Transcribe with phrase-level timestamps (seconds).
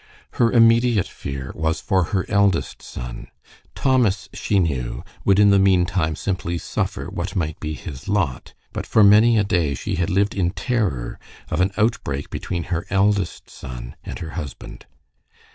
[0.31, 3.27] Her immediate fear was for her eldest son.
[3.75, 8.55] Thomas, she knew, would in the mean time simply suffer what might be his lot,
[8.73, 11.19] but for many a day she had lived in terror
[11.51, 14.87] of an outbreak between her eldest son and her husband.